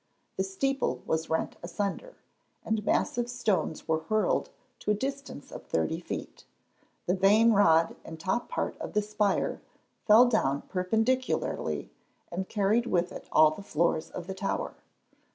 [0.35, 2.15] The steeple was rent asunder,
[2.65, 6.43] and massive stones were hurled to a distance of thirty feet.
[7.05, 9.61] The vane rod and top part of the spire
[10.07, 11.91] fell down perpendicularly
[12.31, 14.73] and carried with it all the floors of the tower.